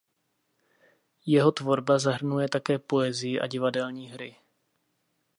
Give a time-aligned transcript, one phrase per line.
[1.29, 4.35] Jeho tvorba zahrnuje také poezii a divadelní hry.